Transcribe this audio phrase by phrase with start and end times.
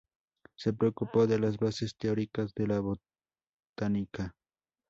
[0.55, 4.33] Se preocupó de las bases teóricas de la botánica.